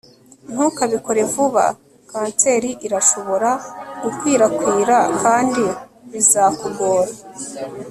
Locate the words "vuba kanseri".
1.33-2.69